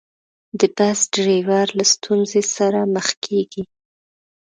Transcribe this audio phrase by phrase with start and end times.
[0.59, 3.63] د بس ډریور له ستونزې سره مخ کېږي.